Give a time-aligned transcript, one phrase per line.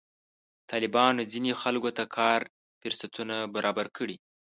[0.69, 2.39] طالبانو ځینې خلکو ته کار
[2.81, 4.15] فرصتونه برابر کړي.